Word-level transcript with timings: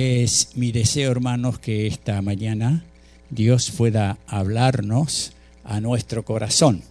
Es 0.00 0.50
mi 0.54 0.70
deseo, 0.70 1.10
hermanos, 1.10 1.58
que 1.58 1.88
esta 1.88 2.22
mañana 2.22 2.84
Dios 3.30 3.72
pueda 3.72 4.16
hablarnos 4.28 5.32
a 5.64 5.80
nuestro 5.80 6.24
corazón. 6.24 6.82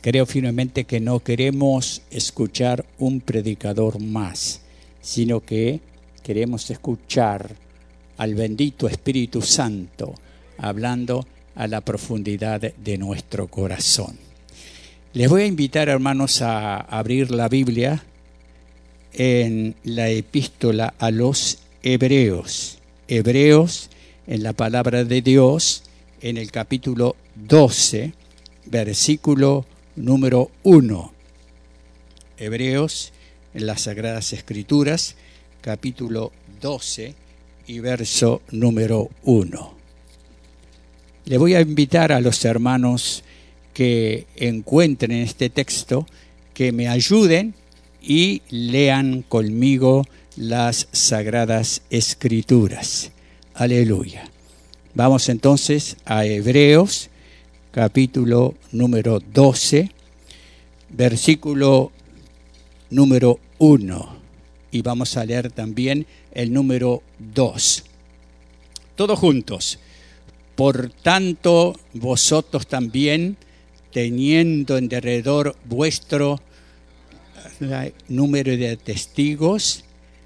Creo 0.00 0.26
firmemente 0.26 0.82
que 0.82 0.98
no 0.98 1.20
queremos 1.20 2.02
escuchar 2.10 2.84
un 2.98 3.20
predicador 3.20 4.00
más, 4.00 4.60
sino 5.00 5.38
que 5.38 5.78
queremos 6.24 6.68
escuchar 6.68 7.54
al 8.16 8.34
bendito 8.34 8.88
Espíritu 8.88 9.40
Santo 9.40 10.12
hablando 10.58 11.24
a 11.54 11.68
la 11.68 11.80
profundidad 11.80 12.60
de 12.60 12.98
nuestro 12.98 13.46
corazón. 13.46 14.18
Les 15.12 15.28
voy 15.28 15.42
a 15.42 15.46
invitar, 15.46 15.88
hermanos, 15.88 16.42
a 16.42 16.78
abrir 16.78 17.30
la 17.30 17.48
Biblia 17.48 18.02
en 19.12 19.76
la 19.84 20.08
epístola 20.08 20.94
a 20.98 21.12
los 21.12 21.61
Hebreos. 21.82 22.78
Hebreos 23.08 23.90
en 24.28 24.44
la 24.44 24.52
palabra 24.52 25.04
de 25.04 25.20
Dios 25.20 25.82
en 26.20 26.36
el 26.36 26.52
capítulo 26.52 27.16
12, 27.34 28.12
versículo 28.66 29.66
número 29.96 30.52
1. 30.62 31.12
Hebreos 32.38 33.12
en 33.54 33.66
las 33.66 33.82
Sagradas 33.82 34.32
Escrituras, 34.32 35.16
capítulo 35.60 36.30
12 36.60 37.14
y 37.66 37.80
verso 37.80 38.42
número 38.52 39.10
1. 39.24 39.74
Le 41.24 41.38
voy 41.38 41.54
a 41.54 41.60
invitar 41.60 42.12
a 42.12 42.20
los 42.20 42.44
hermanos 42.44 43.24
que 43.74 44.26
encuentren 44.36 45.10
este 45.10 45.50
texto, 45.50 46.06
que 46.54 46.70
me 46.70 46.86
ayuden 46.86 47.54
y 48.02 48.42
lean 48.50 49.22
conmigo 49.22 50.04
las 50.36 50.88
sagradas 50.92 51.82
escrituras. 51.90 53.12
Aleluya. 53.54 54.28
Vamos 54.94 55.28
entonces 55.28 55.96
a 56.04 56.26
Hebreos 56.26 57.08
capítulo 57.70 58.54
número 58.70 59.18
12, 59.20 59.90
versículo 60.90 61.90
número 62.90 63.40
1. 63.58 64.16
Y 64.72 64.82
vamos 64.82 65.16
a 65.16 65.24
leer 65.24 65.50
también 65.50 66.06
el 66.32 66.52
número 66.52 67.02
2. 67.18 67.84
Todos 68.94 69.18
juntos. 69.18 69.78
Por 70.54 70.90
tanto, 70.90 71.78
vosotros 71.94 72.66
también, 72.66 73.38
teniendo 73.90 74.76
en 74.76 74.88
derredor 74.88 75.56
vuestro 75.64 76.40
número 78.08 78.56
de 78.56 78.76
testigos, 78.76 79.84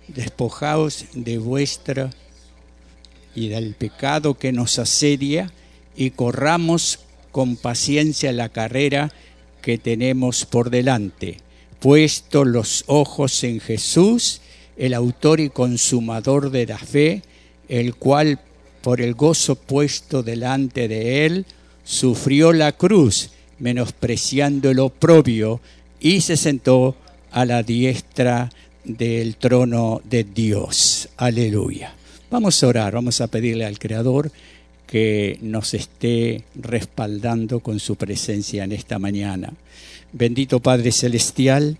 despojaos 0.08 1.06
de 1.14 1.38
vuestra 1.38 2.10
y 3.34 3.48
del 3.48 3.74
pecado 3.74 4.34
que 4.34 4.52
nos 4.52 4.78
asedia 4.78 5.52
y 5.96 6.10
corramos 6.10 7.00
con 7.32 7.56
paciencia 7.56 8.32
la 8.32 8.48
carrera 8.48 9.12
que 9.62 9.78
tenemos 9.78 10.46
por 10.46 10.70
delante, 10.70 11.38
puesto 11.80 12.44
los 12.44 12.84
ojos 12.86 13.44
en 13.44 13.60
Jesús, 13.60 14.40
el 14.76 14.94
autor 14.94 15.40
y 15.40 15.50
consumador 15.50 16.50
de 16.50 16.66
la 16.66 16.78
fe, 16.78 17.22
el 17.68 17.94
cual 17.96 18.38
por 18.82 19.00
el 19.00 19.14
gozo 19.14 19.56
puesto 19.56 20.22
delante 20.22 20.86
de 20.86 21.26
él, 21.26 21.46
sufrió 21.84 22.52
la 22.52 22.72
cruz, 22.72 23.30
menospreciando 23.58 24.70
el 24.70 24.78
oprobio, 24.78 25.60
y 25.98 26.20
se 26.20 26.36
sentó 26.36 26.94
a 27.36 27.44
la 27.44 27.62
diestra 27.62 28.48
del 28.82 29.36
trono 29.36 30.00
de 30.08 30.24
Dios. 30.24 31.10
Aleluya. 31.18 31.92
Vamos 32.30 32.62
a 32.62 32.66
orar, 32.66 32.94
vamos 32.94 33.20
a 33.20 33.26
pedirle 33.26 33.66
al 33.66 33.78
Creador 33.78 34.32
que 34.86 35.38
nos 35.42 35.74
esté 35.74 36.44
respaldando 36.54 37.60
con 37.60 37.78
su 37.78 37.96
presencia 37.96 38.64
en 38.64 38.72
esta 38.72 38.98
mañana. 38.98 39.52
Bendito 40.14 40.60
Padre 40.60 40.92
Celestial, 40.92 41.76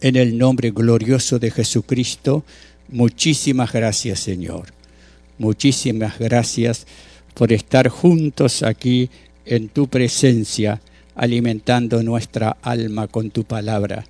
en 0.00 0.14
el 0.14 0.38
nombre 0.38 0.70
glorioso 0.70 1.40
de 1.40 1.50
Jesucristo, 1.50 2.44
muchísimas 2.88 3.72
gracias 3.72 4.20
Señor. 4.20 4.66
Muchísimas 5.38 6.20
gracias 6.20 6.86
por 7.34 7.52
estar 7.52 7.88
juntos 7.88 8.62
aquí 8.62 9.10
en 9.44 9.68
tu 9.68 9.88
presencia, 9.88 10.80
alimentando 11.16 12.00
nuestra 12.04 12.58
alma 12.62 13.08
con 13.08 13.32
tu 13.32 13.42
palabra. 13.42 14.04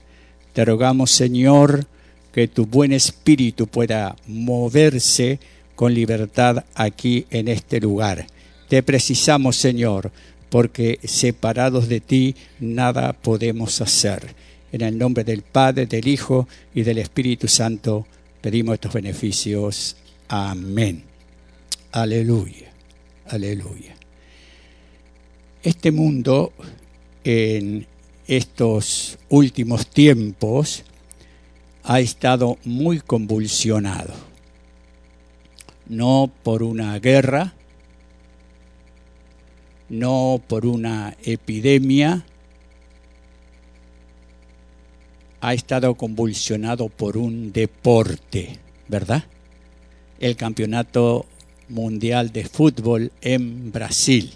Te 0.52 0.64
rogamos, 0.64 1.10
Señor, 1.10 1.86
que 2.32 2.48
tu 2.48 2.66
buen 2.66 2.92
espíritu 2.92 3.66
pueda 3.66 4.16
moverse 4.26 5.38
con 5.74 5.94
libertad 5.94 6.64
aquí 6.74 7.26
en 7.30 7.48
este 7.48 7.80
lugar. 7.80 8.26
Te 8.68 8.82
precisamos, 8.82 9.56
Señor, 9.56 10.10
porque 10.50 10.98
separados 11.04 11.88
de 11.88 12.00
ti 12.00 12.36
nada 12.60 13.12
podemos 13.12 13.80
hacer. 13.80 14.34
En 14.72 14.82
el 14.82 14.96
nombre 14.96 15.24
del 15.24 15.42
Padre, 15.42 15.86
del 15.86 16.08
Hijo 16.08 16.48
y 16.74 16.82
del 16.82 16.98
Espíritu 16.98 17.48
Santo 17.48 18.06
pedimos 18.40 18.74
estos 18.74 18.92
beneficios. 18.92 19.96
Amén. 20.28 21.02
Aleluya. 21.92 22.70
Aleluya. 23.28 23.94
Este 25.62 25.90
mundo 25.90 26.52
en 27.24 27.86
estos 28.36 29.18
últimos 29.28 29.86
tiempos 29.86 30.84
ha 31.84 32.00
estado 32.00 32.56
muy 32.64 33.00
convulsionado, 33.00 34.14
no 35.86 36.30
por 36.42 36.62
una 36.62 36.98
guerra, 36.98 37.52
no 39.90 40.40
por 40.46 40.64
una 40.64 41.14
epidemia, 41.24 42.24
ha 45.42 45.52
estado 45.52 45.94
convulsionado 45.96 46.88
por 46.88 47.18
un 47.18 47.52
deporte, 47.52 48.58
¿verdad? 48.88 49.24
El 50.20 50.36
Campeonato 50.36 51.26
Mundial 51.68 52.32
de 52.32 52.44
Fútbol 52.44 53.12
en 53.20 53.72
Brasil. 53.72 54.32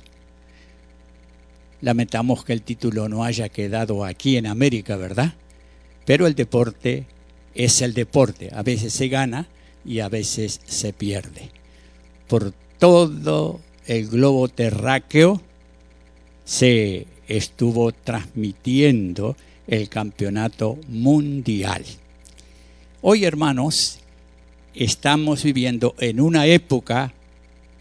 Lamentamos 1.86 2.44
que 2.44 2.52
el 2.52 2.62
título 2.62 3.08
no 3.08 3.22
haya 3.22 3.48
quedado 3.48 4.04
aquí 4.04 4.36
en 4.36 4.48
América, 4.48 4.97
¿verdad? 4.97 5.34
Pero 6.04 6.26
el 6.26 6.34
deporte 6.34 7.04
es 7.54 7.80
el 7.80 7.94
deporte. 7.94 8.50
A 8.52 8.64
veces 8.64 8.92
se 8.92 9.06
gana 9.06 9.47
y 9.84 10.00
a 10.00 10.08
veces 10.08 10.60
se 10.64 10.92
pierde. 10.92 11.48
Por 12.26 12.52
todo 12.80 13.60
el 13.86 14.08
globo 14.08 14.48
terráqueo 14.48 15.41
se 16.44 17.06
estuvo 17.28 17.92
transmitiendo 17.92 19.36
el 19.68 19.88
campeonato 19.88 20.80
mundial. 20.88 21.84
Hoy, 23.00 23.24
hermanos, 23.24 24.00
estamos 24.74 25.44
viviendo 25.44 25.94
en 26.00 26.20
una 26.20 26.47
época 26.47 27.14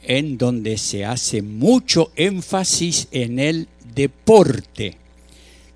en 0.04 0.38
donde 0.38 0.78
se 0.78 1.06
hace 1.06 1.42
mucho 1.42 2.12
énfasis 2.16 3.08
en 3.10 3.40
el 3.40 3.68
deporte. 3.94 4.98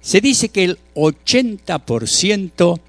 Se 0.02 0.22
dice 0.22 0.50
que 0.50 0.64
el 0.64 0.80
80% 0.96 2.80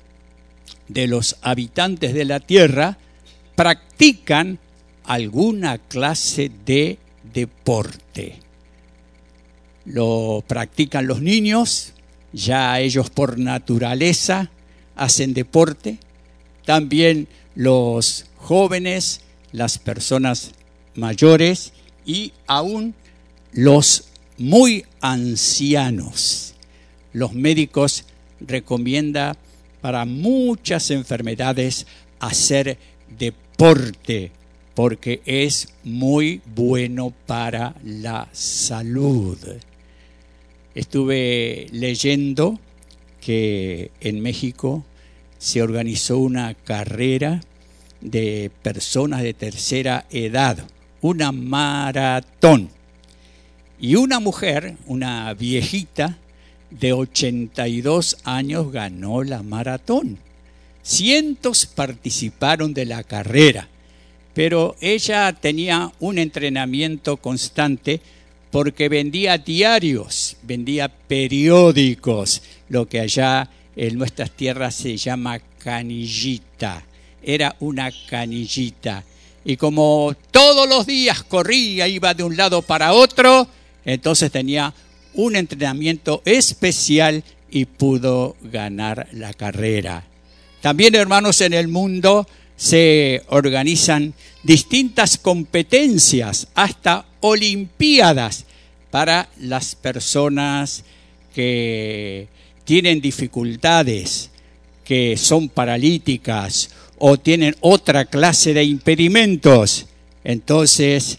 de 0.88 1.06
los 1.06 1.36
habitantes 1.42 2.14
de 2.14 2.24
la 2.24 2.40
Tierra 2.40 2.98
practican 3.54 4.58
alguna 5.04 5.78
clase 5.78 6.50
de 6.64 6.98
deporte. 7.32 8.38
Lo 9.84 10.44
practican 10.46 11.06
los 11.06 11.20
niños, 11.20 11.92
ya 12.32 12.78
ellos 12.80 13.10
por 13.10 13.38
naturaleza 13.38 14.50
hacen 14.96 15.34
deporte. 15.34 15.98
También 16.64 17.26
los 17.54 18.26
jóvenes, 18.36 19.22
las 19.52 19.78
personas 19.78 20.52
mayores 20.94 21.72
y 22.06 22.32
aún 22.46 22.94
los 23.52 24.09
muy 24.40 24.86
ancianos. 25.02 26.54
Los 27.12 27.34
médicos 27.34 28.06
recomiendan 28.40 29.36
para 29.82 30.06
muchas 30.06 30.90
enfermedades 30.90 31.86
hacer 32.20 32.78
deporte 33.18 34.32
porque 34.74 35.20
es 35.26 35.68
muy 35.84 36.40
bueno 36.54 37.12
para 37.26 37.74
la 37.84 38.30
salud. 38.32 39.36
Estuve 40.74 41.66
leyendo 41.72 42.58
que 43.20 43.90
en 44.00 44.20
México 44.20 44.86
se 45.36 45.60
organizó 45.60 46.16
una 46.16 46.54
carrera 46.54 47.42
de 48.00 48.50
personas 48.62 49.22
de 49.22 49.34
tercera 49.34 50.06
edad, 50.10 50.66
una 51.02 51.30
maratón. 51.30 52.70
Y 53.80 53.96
una 53.96 54.20
mujer, 54.20 54.76
una 54.86 55.32
viejita, 55.34 56.18
de 56.70 56.92
82 56.92 58.18
años 58.24 58.70
ganó 58.70 59.24
la 59.24 59.42
maratón. 59.42 60.18
Cientos 60.82 61.66
participaron 61.66 62.74
de 62.74 62.84
la 62.84 63.02
carrera 63.02 63.68
pero 64.34 64.76
ella 64.80 65.32
tenía 65.32 65.92
un 66.00 66.18
entrenamiento 66.18 67.16
constante 67.16 68.00
porque 68.50 68.88
vendía 68.88 69.38
diarios, 69.38 70.36
vendía 70.42 70.88
periódicos, 70.88 72.42
lo 72.68 72.88
que 72.88 73.00
allá 73.00 73.48
en 73.76 73.98
nuestras 73.98 74.30
tierras 74.30 74.74
se 74.74 74.96
llama 74.96 75.38
canillita. 75.58 76.82
Era 77.22 77.54
una 77.60 77.90
canillita. 78.08 79.04
Y 79.44 79.56
como 79.56 80.14
todos 80.30 80.68
los 80.68 80.86
días 80.86 81.22
corría, 81.22 81.86
iba 81.86 82.14
de 82.14 82.24
un 82.24 82.36
lado 82.36 82.62
para 82.62 82.92
otro, 82.92 83.46
entonces 83.84 84.30
tenía 84.30 84.74
un 85.14 85.36
entrenamiento 85.36 86.22
especial 86.24 87.24
y 87.50 87.64
pudo 87.64 88.36
ganar 88.42 89.08
la 89.12 89.32
carrera. 89.32 90.04
También, 90.60 90.94
hermanos, 90.94 91.40
en 91.40 91.54
el 91.54 91.68
mundo 91.68 92.26
se 92.56 93.22
organizan 93.28 94.14
distintas 94.42 95.16
competencias, 95.16 96.48
hasta 96.54 97.06
olimpiadas, 97.20 98.44
para 98.90 99.28
las 99.38 99.74
personas 99.74 100.84
que 101.34 102.28
tienen 102.64 103.00
dificultades, 103.00 104.30
que 104.84 105.16
son 105.16 105.48
paralíticas 105.48 106.70
o 106.98 107.16
tienen 107.16 107.56
otra 107.60 108.04
clase 108.04 108.52
de 108.52 108.64
impedimentos. 108.64 109.86
Entonces, 110.24 111.18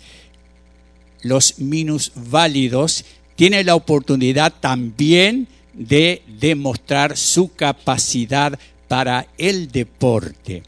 los 1.22 1.60
minusválidos 1.60 3.06
tienen 3.36 3.66
la 3.66 3.76
oportunidad 3.76 4.54
también 4.60 5.48
de 5.74 6.22
demostrar 6.40 7.18
su 7.18 7.54
capacidad 7.54 8.58
para 8.88 9.28
el 9.38 9.72
deporte. 9.72 10.64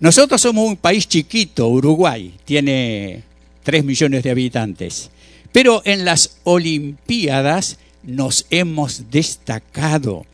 Nosotros 0.00 0.40
somos 0.40 0.66
un 0.68 0.76
país 0.76 1.08
chiquito, 1.08 1.68
Uruguay, 1.68 2.34
tiene 2.44 3.22
3 3.62 3.84
millones 3.84 4.22
de 4.22 4.30
habitantes, 4.30 5.10
pero 5.52 5.82
en 5.84 6.04
las 6.04 6.38
Olimpiadas 6.44 7.78
nos 8.02 8.46
hemos 8.50 9.10
destacado. 9.10 10.24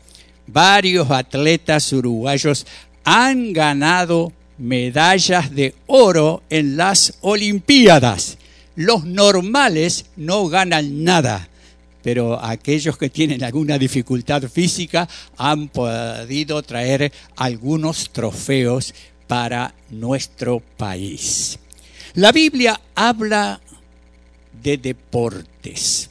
Varios 0.47 1.09
atletas 1.11 1.91
uruguayos 1.93 2.65
han 3.03 3.53
ganado 3.53 4.31
medallas 4.57 5.53
de 5.53 5.73
oro 5.87 6.43
en 6.49 6.77
las 6.77 7.17
Olimpiadas. 7.21 8.37
Los 8.75 9.05
normales 9.05 10.05
no 10.15 10.47
ganan 10.47 11.03
nada 11.03 11.49
pero 12.03 12.37
aquellos 12.43 12.97
que 12.97 13.09
tienen 13.09 13.43
alguna 13.43 13.79
dificultad 13.79 14.43
física 14.43 15.07
han 15.37 15.69
podido 15.69 16.61
traer 16.61 17.11
algunos 17.37 18.09
trofeos 18.11 18.93
para 19.25 19.73
nuestro 19.89 20.59
país. 20.59 21.57
La 22.15 22.33
Biblia 22.33 22.79
habla 22.93 23.61
de 24.61 24.77
deportes. 24.77 26.09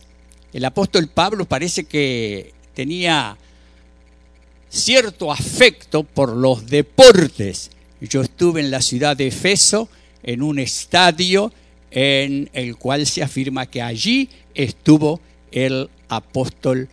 El 0.52 0.64
apóstol 0.64 1.08
Pablo 1.08 1.44
parece 1.44 1.84
que 1.84 2.52
tenía 2.74 3.36
cierto 4.70 5.30
afecto 5.30 6.04
por 6.04 6.34
los 6.34 6.66
deportes. 6.66 7.70
Yo 8.00 8.22
estuve 8.22 8.60
en 8.62 8.70
la 8.70 8.80
ciudad 8.80 9.14
de 9.14 9.26
Efeso, 9.26 9.90
en 10.22 10.42
un 10.42 10.58
estadio 10.58 11.52
en 11.92 12.50
el 12.54 12.76
cual 12.76 13.06
se 13.06 13.22
afirma 13.22 13.66
que 13.66 13.82
allí 13.82 14.28
estuvo 14.54 15.20
el 15.52 15.88
apóstol 16.08 16.88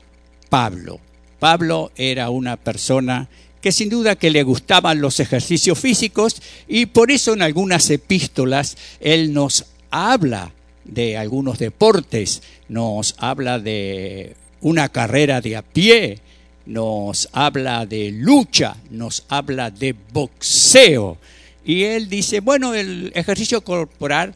Pablo. 0.49 0.99
Pablo 1.39 1.91
era 1.95 2.29
una 2.29 2.57
persona 2.57 3.29
que 3.61 3.71
sin 3.71 3.89
duda 3.89 4.15
que 4.15 4.29
le 4.29 4.43
gustaban 4.43 5.01
los 5.01 5.19
ejercicios 5.19 5.79
físicos 5.79 6.41
y 6.67 6.85
por 6.87 7.11
eso 7.11 7.33
en 7.33 7.41
algunas 7.41 7.89
epístolas 7.89 8.77
él 8.99 9.33
nos 9.33 9.65
habla 9.89 10.51
de 10.83 11.17
algunos 11.17 11.59
deportes, 11.59 12.41
nos 12.67 13.15
habla 13.17 13.59
de 13.59 14.35
una 14.61 14.89
carrera 14.89 15.39
de 15.41 15.55
a 15.55 15.61
pie, 15.61 16.19
nos 16.65 17.29
habla 17.31 17.85
de 17.85 18.11
lucha, 18.11 18.75
nos 18.89 19.25
habla 19.29 19.71
de 19.71 19.95
boxeo. 20.13 21.17
Y 21.65 21.83
él 21.83 22.09
dice, 22.09 22.39
bueno, 22.39 22.73
el 22.73 23.11
ejercicio 23.15 23.61
corporal 23.61 24.33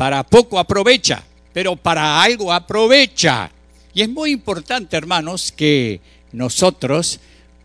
para 0.00 0.22
poco 0.22 0.58
aprovecha, 0.58 1.22
pero 1.52 1.76
para 1.76 2.22
algo 2.22 2.50
aprovecha. 2.50 3.50
Y 3.92 4.00
es 4.00 4.08
muy 4.08 4.30
importante, 4.30 4.96
hermanos, 4.96 5.52
que 5.52 6.00
nosotros 6.32 7.20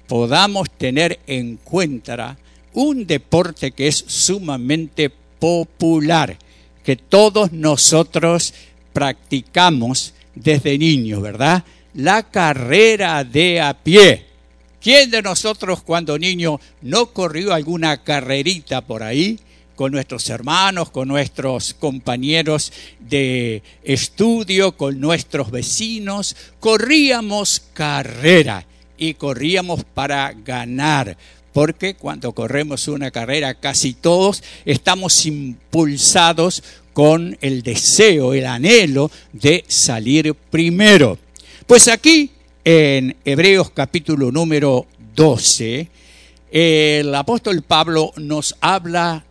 podamos 0.05 0.69
tener 0.69 1.21
en 1.27 1.55
cuenta 1.55 2.35
un 2.73 3.07
deporte 3.07 3.71
que 3.71 3.87
es 3.87 4.03
sumamente 4.05 5.09
popular, 5.39 6.37
que 6.83 6.97
todos 6.97 7.53
nosotros 7.53 8.53
practicamos 8.91 10.13
desde 10.35 10.77
niños, 10.77 11.21
¿verdad? 11.21 11.63
La 11.93 12.23
carrera 12.23 13.23
de 13.23 13.61
a 13.61 13.73
pie. 13.81 14.25
¿Quién 14.81 15.09
de 15.09 15.21
nosotros 15.21 15.81
cuando 15.83 16.19
niño 16.19 16.59
no 16.81 17.13
corrió 17.13 17.53
alguna 17.53 18.03
carrerita 18.03 18.81
por 18.81 19.03
ahí? 19.03 19.39
Con 19.75 19.91
nuestros 19.91 20.29
hermanos, 20.29 20.89
con 20.89 21.07
nuestros 21.07 21.73
compañeros 21.73 22.71
de 22.99 23.61
estudio, 23.83 24.75
con 24.77 24.99
nuestros 24.99 25.51
vecinos. 25.51 26.35
Corríamos 26.59 27.61
carrera 27.73 28.65
y 28.97 29.13
corríamos 29.15 29.83
para 29.83 30.33
ganar, 30.33 31.17
porque 31.53 31.95
cuando 31.95 32.33
corremos 32.33 32.87
una 32.87 33.11
carrera 33.11 33.55
casi 33.55 33.93
todos 33.93 34.43
estamos 34.65 35.25
impulsados 35.25 36.63
con 36.93 37.37
el 37.41 37.61
deseo, 37.61 38.33
el 38.33 38.45
anhelo 38.45 39.11
de 39.33 39.65
salir 39.67 40.33
primero. 40.33 41.19
Pues 41.67 41.87
aquí 41.89 42.31
en 42.63 43.15
Hebreos 43.25 43.69
capítulo 43.71 44.31
número 44.31 44.87
12, 45.13 45.89
el 46.51 47.13
apóstol 47.13 47.61
Pablo 47.63 48.13
nos 48.15 48.55
habla 48.61 49.25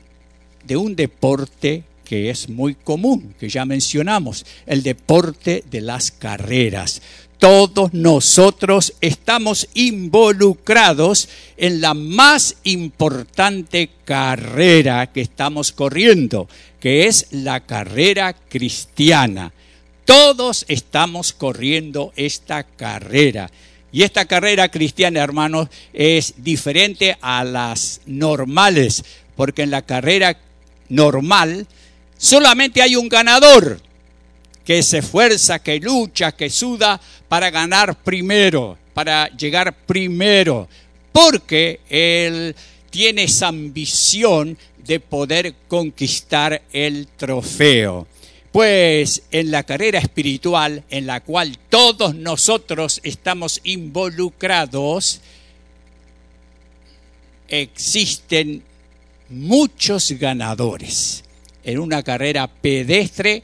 de 0.66 0.76
un 0.76 0.96
deporte 0.96 1.84
que 2.04 2.30
es 2.30 2.48
muy 2.48 2.74
común, 2.74 3.34
que 3.40 3.48
ya 3.48 3.64
mencionamos, 3.64 4.44
el 4.66 4.82
deporte 4.82 5.64
de 5.70 5.80
las 5.80 6.10
carreras. 6.10 7.00
Todos 7.38 7.92
nosotros 7.92 8.94
estamos 9.00 9.68
involucrados 9.74 11.28
en 11.56 11.80
la 11.80 11.92
más 11.94 12.56
importante 12.64 13.90
carrera 14.04 15.10
que 15.12 15.20
estamos 15.20 15.72
corriendo, 15.72 16.48
que 16.80 17.06
es 17.06 17.26
la 17.32 17.60
carrera 17.60 18.34
cristiana. 18.34 19.52
Todos 20.04 20.64
estamos 20.68 21.32
corriendo 21.32 22.12
esta 22.16 22.62
carrera. 22.62 23.50
Y 23.90 24.02
esta 24.02 24.24
carrera 24.24 24.70
cristiana, 24.70 25.22
hermanos, 25.22 25.68
es 25.92 26.34
diferente 26.38 27.16
a 27.20 27.44
las 27.44 28.00
normales, 28.06 29.04
porque 29.36 29.62
en 29.62 29.70
la 29.70 29.82
carrera 29.82 30.36
normal, 30.88 31.66
solamente 32.16 32.82
hay 32.82 32.96
un 32.96 33.08
ganador 33.08 33.80
que 34.64 34.82
se 34.82 34.98
esfuerza, 34.98 35.58
que 35.58 35.78
lucha, 35.78 36.32
que 36.32 36.50
suda 36.50 37.00
para 37.28 37.50
ganar 37.50 37.94
primero, 38.02 38.78
para 38.94 39.28
llegar 39.28 39.74
primero, 39.86 40.68
porque 41.12 41.80
él 41.88 42.54
tiene 42.90 43.24
esa 43.24 43.48
ambición 43.48 44.56
de 44.86 45.00
poder 45.00 45.54
conquistar 45.68 46.62
el 46.72 47.08
trofeo. 47.16 48.06
Pues 48.52 49.22
en 49.32 49.50
la 49.50 49.64
carrera 49.64 49.98
espiritual 49.98 50.84
en 50.88 51.06
la 51.06 51.20
cual 51.20 51.58
todos 51.68 52.14
nosotros 52.14 53.00
estamos 53.02 53.60
involucrados, 53.64 55.20
existen 57.48 58.62
muchos 59.34 60.12
ganadores. 60.12 61.24
En 61.62 61.78
una 61.78 62.02
carrera 62.02 62.46
pedestre 62.46 63.42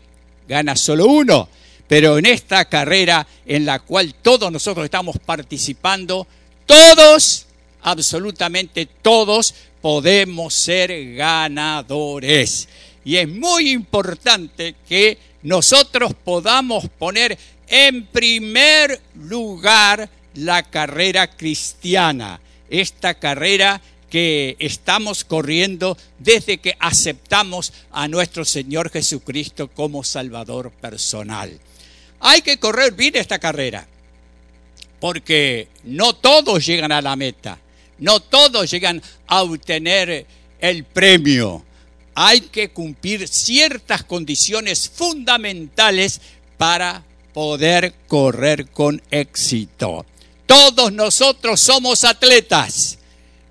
gana 0.48 0.76
solo 0.76 1.06
uno, 1.06 1.48
pero 1.88 2.18
en 2.18 2.26
esta 2.26 2.64
carrera 2.66 3.26
en 3.46 3.66
la 3.66 3.80
cual 3.80 4.14
todos 4.14 4.52
nosotros 4.52 4.84
estamos 4.84 5.16
participando, 5.18 6.26
todos, 6.66 7.46
absolutamente 7.82 8.86
todos, 8.86 9.54
podemos 9.80 10.54
ser 10.54 11.14
ganadores. 11.14 12.68
Y 13.04 13.16
es 13.16 13.28
muy 13.28 13.70
importante 13.70 14.74
que 14.88 15.18
nosotros 15.42 16.12
podamos 16.24 16.88
poner 16.98 17.38
en 17.66 18.06
primer 18.06 19.00
lugar 19.14 20.10
la 20.34 20.62
carrera 20.62 21.28
cristiana, 21.30 22.40
esta 22.68 23.14
carrera 23.14 23.80
que 24.10 24.56
estamos 24.58 25.24
corriendo 25.24 25.96
desde 26.18 26.58
que 26.58 26.76
aceptamos 26.80 27.72
a 27.92 28.08
nuestro 28.08 28.44
Señor 28.44 28.90
Jesucristo 28.90 29.68
como 29.68 30.04
Salvador 30.04 30.72
personal. 30.72 31.58
Hay 32.18 32.42
que 32.42 32.58
correr 32.58 32.92
bien 32.92 33.16
esta 33.16 33.38
carrera, 33.38 33.86
porque 34.98 35.68
no 35.84 36.14
todos 36.14 36.66
llegan 36.66 36.92
a 36.92 37.00
la 37.00 37.16
meta, 37.16 37.58
no 37.98 38.20
todos 38.20 38.70
llegan 38.70 39.00
a 39.26 39.42
obtener 39.42 40.26
el 40.60 40.84
premio. 40.84 41.64
hay 42.14 42.40
que 42.40 42.70
cumplir 42.70 43.26
ciertas 43.28 44.02
condiciones 44.04 44.90
fundamentales 44.92 46.20
para 46.58 47.02
poder 47.32 47.94
correr 48.08 48.66
con 48.66 49.00
éxito. 49.10 50.04
Todos 50.44 50.92
nosotros 50.92 51.60
somos 51.60 52.04
atletas, 52.04 52.98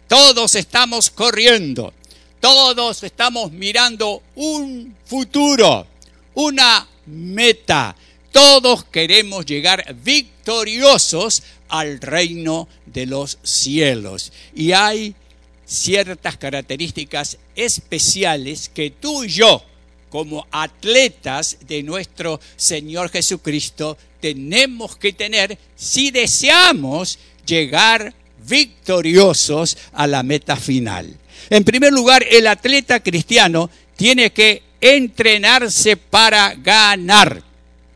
todos 0.09 0.55
estamos 0.55 1.11
corriendo, 1.11 1.93
todos 2.39 3.03
estamos 3.03 3.51
mirando 3.51 4.23
un 4.35 4.95
futuro, 5.05 5.85
una 6.33 6.87
meta. 7.05 7.95
Todos 8.31 8.85
queremos 8.85 9.45
llegar 9.45 9.95
victoriosos 10.03 11.43
al 11.67 12.01
reino 12.01 12.67
de 12.87 13.05
los 13.05 13.37
cielos. 13.43 14.33
Y 14.55 14.71
hay 14.71 15.13
ciertas 15.63 16.37
características 16.37 17.37
especiales 17.55 18.67
que 18.67 18.89
tú 18.89 19.23
y 19.23 19.29
yo, 19.29 19.63
como 20.09 20.47
atletas 20.49 21.57
de 21.67 21.83
nuestro 21.83 22.39
Señor 22.55 23.11
Jesucristo, 23.11 23.95
tenemos 24.19 24.97
que 24.97 25.13
tener 25.13 25.55
si 25.75 26.09
deseamos 26.09 27.19
llegar 27.45 28.15
victoriosos 28.49 29.77
a 29.93 30.07
la 30.07 30.23
meta 30.23 30.55
final. 30.55 31.15
En 31.49 31.63
primer 31.63 31.93
lugar, 31.93 32.25
el 32.29 32.47
atleta 32.47 32.99
cristiano 33.01 33.69
tiene 33.95 34.31
que 34.31 34.63
entrenarse 34.81 35.95
para 35.97 36.55
ganar. 36.55 37.43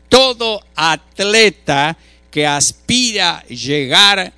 Todo 0.08 0.62
atleta 0.74 1.96
que 2.30 2.46
aspira 2.46 3.44
llegar 3.48 4.32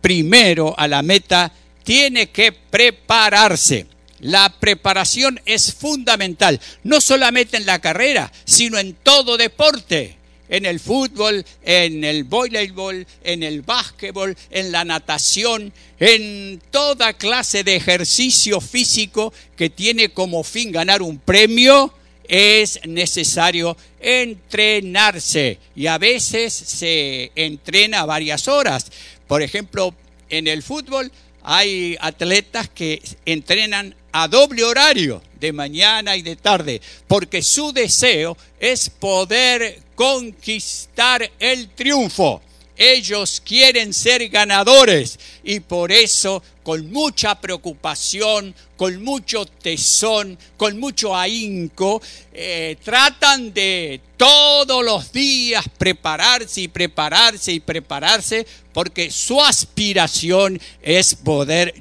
primero 0.00 0.74
a 0.78 0.88
la 0.88 1.02
meta 1.02 1.52
tiene 1.84 2.30
que 2.30 2.52
prepararse. 2.52 3.86
La 4.20 4.54
preparación 4.60 5.40
es 5.46 5.72
fundamental, 5.72 6.60
no 6.84 7.00
solamente 7.00 7.56
en 7.56 7.66
la 7.66 7.78
carrera, 7.78 8.30
sino 8.44 8.78
en 8.78 8.94
todo 8.94 9.38
deporte 9.38 10.19
en 10.50 10.66
el 10.66 10.80
fútbol, 10.80 11.44
en 11.62 12.04
el 12.04 12.24
voleibol, 12.24 13.06
en 13.24 13.42
el 13.42 13.62
básquetbol, 13.62 14.36
en 14.50 14.72
la 14.72 14.84
natación, 14.84 15.72
en 15.98 16.60
toda 16.70 17.14
clase 17.14 17.64
de 17.64 17.76
ejercicio 17.76 18.60
físico 18.60 19.32
que 19.56 19.70
tiene 19.70 20.10
como 20.10 20.42
fin 20.42 20.72
ganar 20.72 21.00
un 21.00 21.18
premio, 21.18 21.94
es 22.28 22.80
necesario 22.86 23.76
entrenarse 24.00 25.58
y 25.74 25.86
a 25.86 25.98
veces 25.98 26.52
se 26.52 27.32
entrena 27.34 28.04
varias 28.04 28.46
horas. 28.48 28.86
Por 29.26 29.42
ejemplo, 29.42 29.94
en 30.28 30.46
el 30.46 30.62
fútbol 30.62 31.10
hay 31.42 31.96
atletas 32.00 32.68
que 32.68 33.02
entrenan 33.24 33.94
a 34.12 34.28
doble 34.28 34.64
horario, 34.64 35.22
de 35.40 35.52
mañana 35.52 36.16
y 36.16 36.22
de 36.22 36.36
tarde, 36.36 36.80
porque 37.08 37.42
su 37.42 37.72
deseo 37.72 38.36
es 38.60 38.90
poder 38.90 39.80
conquistar 40.00 41.30
el 41.38 41.68
triunfo. 41.68 42.40
Ellos 42.74 43.42
quieren 43.44 43.92
ser 43.92 44.30
ganadores 44.30 45.18
y 45.44 45.60
por 45.60 45.92
eso 45.92 46.42
con 46.62 46.90
mucha 46.90 47.38
preocupación, 47.38 48.54
con 48.78 49.04
mucho 49.04 49.44
tesón, 49.44 50.38
con 50.56 50.80
mucho 50.80 51.14
ahínco, 51.14 52.00
eh, 52.32 52.78
tratan 52.82 53.52
de 53.52 54.00
todos 54.16 54.82
los 54.82 55.12
días 55.12 55.66
prepararse 55.76 56.62
y 56.62 56.68
prepararse 56.68 57.52
y 57.52 57.60
prepararse 57.60 58.46
porque 58.72 59.10
su 59.10 59.38
aspiración 59.38 60.58
es 60.80 61.14
poder 61.14 61.74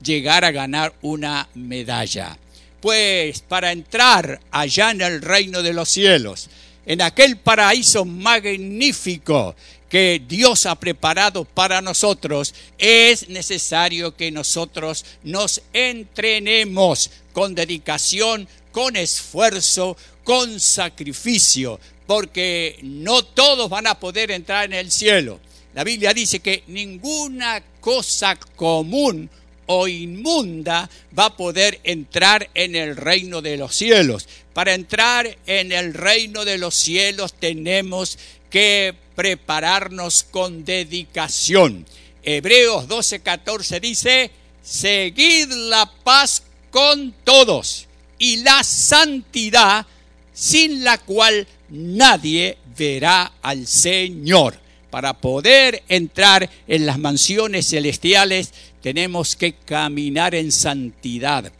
llegar 0.00 0.44
a 0.44 0.52
ganar 0.52 0.94
una 1.02 1.48
medalla. 1.54 2.38
Pues 2.80 3.40
para 3.40 3.72
entrar 3.72 4.38
allá 4.52 4.92
en 4.92 5.00
el 5.00 5.20
reino 5.20 5.64
de 5.64 5.72
los 5.72 5.88
cielos, 5.88 6.48
en 6.86 7.02
aquel 7.02 7.36
paraíso 7.36 8.04
magnífico 8.04 9.54
que 9.88 10.22
Dios 10.26 10.66
ha 10.66 10.74
preparado 10.76 11.44
para 11.44 11.82
nosotros, 11.82 12.54
es 12.78 13.28
necesario 13.28 14.16
que 14.16 14.30
nosotros 14.30 15.04
nos 15.22 15.62
entrenemos 15.72 17.10
con 17.32 17.54
dedicación, 17.54 18.48
con 18.72 18.96
esfuerzo, 18.96 19.96
con 20.24 20.58
sacrificio, 20.58 21.78
porque 22.06 22.78
no 22.82 23.24
todos 23.24 23.68
van 23.68 23.86
a 23.86 23.98
poder 23.98 24.30
entrar 24.30 24.64
en 24.64 24.74
el 24.74 24.90
cielo. 24.90 25.40
La 25.74 25.84
Biblia 25.84 26.14
dice 26.14 26.40
que 26.40 26.62
ninguna 26.68 27.62
cosa 27.80 28.36
común 28.36 29.28
o 29.66 29.88
inmunda 29.88 30.88
va 31.16 31.26
a 31.26 31.36
poder 31.36 31.80
entrar 31.84 32.48
en 32.54 32.74
el 32.74 32.96
reino 32.96 33.42
de 33.42 33.56
los 33.56 33.74
cielos. 33.74 34.28
Para 34.52 34.74
entrar 34.74 35.36
en 35.46 35.72
el 35.72 35.92
reino 35.94 36.44
de 36.44 36.58
los 36.58 36.74
cielos 36.74 37.34
tenemos 37.34 38.18
que 38.50 38.94
prepararnos 39.14 40.22
con 40.22 40.64
dedicación. 40.64 41.86
Hebreos 42.22 42.88
12:14 42.88 43.80
dice, 43.80 44.30
seguid 44.62 45.48
la 45.50 45.90
paz 46.04 46.42
con 46.70 47.14
todos 47.24 47.86
y 48.18 48.38
la 48.38 48.62
santidad 48.64 49.86
sin 50.32 50.84
la 50.84 50.98
cual 50.98 51.46
nadie 51.70 52.58
verá 52.76 53.32
al 53.42 53.66
Señor. 53.66 54.58
Para 54.90 55.14
poder 55.14 55.82
entrar 55.88 56.48
en 56.68 56.86
las 56.86 56.98
mansiones 56.98 57.68
celestiales 57.68 58.52
tenemos 58.82 59.36
que 59.36 59.54
caminar 59.54 60.34
en 60.34 60.52
santidad, 60.52 61.50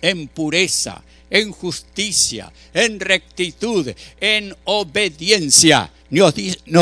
en 0.00 0.28
pureza, 0.28 1.02
en 1.30 1.50
justicia, 1.50 2.52
en 2.74 3.00
rectitud, 3.00 3.90
en 4.20 4.54
obediencia. 4.64 5.90
Nos, 6.10 6.34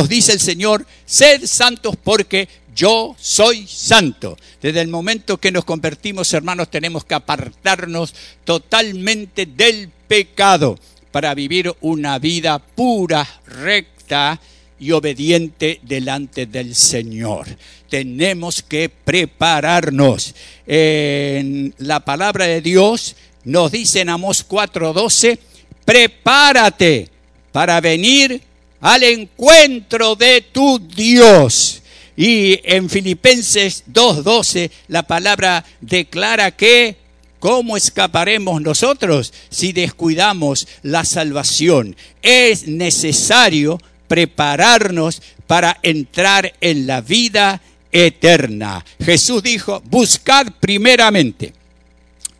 dice 0.09 0.33
el 0.33 0.41
Señor, 0.41 0.85
sed 1.07 1.47
santos 1.47 1.95
porque 2.03 2.49
yo 2.75 3.15
soy 3.19 3.67
santo. 3.69 4.37
Desde 4.61 4.81
el 4.81 4.89
momento 4.89 5.39
que 5.39 5.53
nos 5.53 5.65
convertimos, 5.65 6.33
hermanos, 6.35 6.69
tenemos 6.69 7.05
que 7.05 7.15
apartarnos 7.15 8.13
totalmente 8.45 9.47
del 9.47 9.89
pecado 10.09 10.79
para 11.13 11.33
vivir 11.35 11.73
una 11.81 12.19
vida 12.19 12.59
pura, 12.59 13.27
recta 13.47 14.41
y 14.81 14.93
obediente 14.93 15.79
delante 15.83 16.47
del 16.47 16.75
Señor. 16.75 17.47
Tenemos 17.89 18.63
que 18.63 18.89
prepararnos. 18.89 20.35
En 20.67 21.75
la 21.79 22.01
palabra 22.01 22.47
de 22.47 22.61
Dios 22.61 23.15
nos 23.45 23.71
dice 23.71 24.01
en 24.01 24.09
Amos 24.09 24.45
4:12, 24.49 25.39
prepárate 25.85 27.09
para 27.53 27.81
venir 27.81 28.41
al 28.81 29.03
encuentro 29.03 30.17
de 30.17 30.41
tu 30.41 30.79
Dios. 30.79 31.83
Y 32.17 32.59
en 32.65 32.89
Filipenses 32.89 33.85
2:12 33.87 34.71
la 34.89 35.03
palabra 35.03 35.65
declara 35.81 36.51
que 36.51 36.97
¿Cómo 37.41 37.79
escaparemos 37.79 38.61
nosotros 38.61 39.33
si 39.49 39.73
descuidamos 39.73 40.69
la 40.83 41.07
salvación? 41.07 41.97
Es 42.21 42.69
necesario 42.69 43.81
prepararnos 44.11 45.23
para 45.47 45.79
entrar 45.85 46.53
en 46.61 46.85
la 46.89 47.01
vida 47.01 47.63
eterna. 47.93 48.85
Jesús 49.01 49.41
dijo, 49.41 49.81
buscad 49.85 50.49
primeramente 50.59 51.53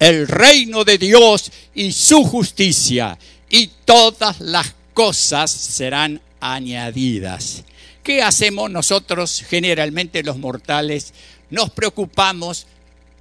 el 0.01 0.27
reino 0.27 0.83
de 0.83 0.99
Dios 0.99 1.53
y 1.73 1.93
su 1.93 2.25
justicia, 2.25 3.17
y 3.49 3.71
todas 3.85 4.41
las 4.41 4.75
cosas 4.93 5.53
serán 5.53 6.21
añadidas. 6.41 7.63
¿Qué 8.03 8.21
hacemos 8.21 8.69
nosotros 8.69 9.45
generalmente 9.49 10.25
los 10.25 10.39
mortales? 10.39 11.15
Nos 11.51 11.71
preocupamos 11.71 12.67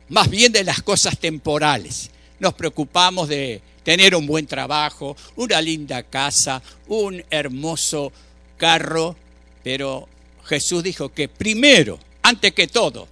más 0.08 0.28
bien 0.28 0.52
de 0.52 0.64
las 0.64 0.82
cosas 0.82 1.20
temporales. 1.20 2.10
Nos 2.40 2.56
preocupamos 2.56 3.30
de 3.30 3.62
tener 3.84 4.16
un 4.16 4.26
buen 4.26 4.48
trabajo, 4.48 5.16
una 5.36 5.62
linda 5.62 6.02
casa, 6.02 6.64
un 6.88 7.24
hermoso 7.30 8.12
carro, 8.60 9.16
pero 9.64 10.08
Jesús 10.46 10.84
dijo 10.84 11.10
que 11.10 11.28
primero, 11.28 11.98
antes 12.22 12.54
que 12.54 12.68
todo, 12.68 13.08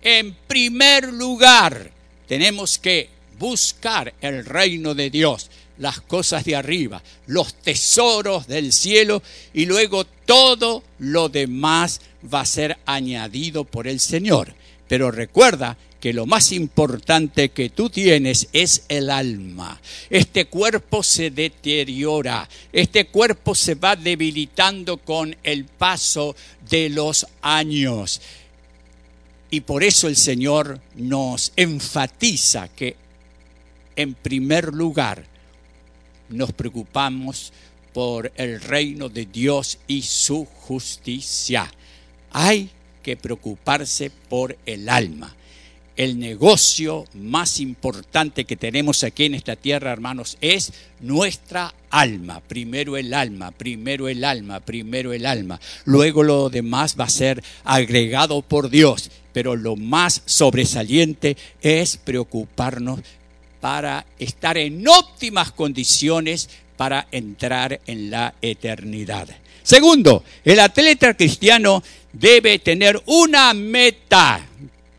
en 0.00 0.34
primer 0.46 1.12
lugar, 1.12 1.90
tenemos 2.26 2.78
que 2.78 3.10
buscar 3.38 4.14
el 4.22 4.46
reino 4.46 4.94
de 4.94 5.10
Dios, 5.10 5.50
las 5.78 6.00
cosas 6.00 6.44
de 6.44 6.56
arriba, 6.56 7.02
los 7.26 7.54
tesoros 7.54 8.46
del 8.46 8.72
cielo 8.72 9.22
y 9.52 9.66
luego 9.66 10.04
todo 10.04 10.84
lo 10.98 11.28
demás 11.28 12.00
va 12.32 12.42
a 12.42 12.46
ser 12.46 12.78
añadido 12.86 13.64
por 13.64 13.88
el 13.88 14.00
Señor. 14.00 14.54
Pero 14.88 15.10
recuerda 15.10 15.76
que 16.04 16.12
lo 16.12 16.26
más 16.26 16.52
importante 16.52 17.48
que 17.48 17.70
tú 17.70 17.88
tienes 17.88 18.48
es 18.52 18.84
el 18.90 19.08
alma. 19.08 19.80
Este 20.10 20.44
cuerpo 20.44 21.02
se 21.02 21.30
deteriora, 21.30 22.46
este 22.74 23.06
cuerpo 23.06 23.54
se 23.54 23.74
va 23.74 23.96
debilitando 23.96 24.98
con 24.98 25.34
el 25.42 25.64
paso 25.64 26.36
de 26.68 26.90
los 26.90 27.26
años. 27.40 28.20
Y 29.48 29.62
por 29.62 29.82
eso 29.82 30.06
el 30.06 30.16
Señor 30.16 30.78
nos 30.94 31.54
enfatiza 31.56 32.68
que 32.68 32.96
en 33.96 34.12
primer 34.12 34.74
lugar, 34.74 35.24
nos 36.28 36.52
preocupamos 36.52 37.50
por 37.94 38.30
el 38.36 38.60
reino 38.60 39.08
de 39.08 39.24
Dios 39.24 39.78
y 39.86 40.02
su 40.02 40.44
justicia. 40.44 41.72
Hay 42.30 42.68
que 43.02 43.16
preocuparse 43.16 44.10
por 44.28 44.58
el 44.66 44.90
alma. 44.90 45.34
El 45.96 46.18
negocio 46.18 47.04
más 47.14 47.60
importante 47.60 48.44
que 48.44 48.56
tenemos 48.56 49.04
aquí 49.04 49.26
en 49.26 49.34
esta 49.34 49.54
tierra, 49.54 49.92
hermanos, 49.92 50.36
es 50.40 50.72
nuestra 51.00 51.72
alma. 51.90 52.40
Primero 52.40 52.96
el 52.96 53.14
alma, 53.14 53.52
primero 53.52 54.08
el 54.08 54.24
alma, 54.24 54.60
primero 54.60 55.12
el 55.12 55.24
alma. 55.24 55.60
Luego 55.84 56.22
lo 56.22 56.50
demás 56.50 56.96
va 56.98 57.04
a 57.04 57.10
ser 57.10 57.42
agregado 57.62 58.42
por 58.42 58.70
Dios. 58.70 59.10
Pero 59.32 59.54
lo 59.56 59.76
más 59.76 60.22
sobresaliente 60.26 61.36
es 61.60 61.96
preocuparnos 61.96 63.00
para 63.60 64.04
estar 64.18 64.58
en 64.58 64.86
óptimas 64.86 65.52
condiciones 65.52 66.50
para 66.76 67.06
entrar 67.10 67.80
en 67.86 68.10
la 68.10 68.34
eternidad. 68.42 69.28
Segundo, 69.62 70.22
el 70.44 70.60
atleta 70.60 71.14
cristiano 71.14 71.82
debe 72.12 72.58
tener 72.58 73.02
una 73.06 73.54
meta, 73.54 74.46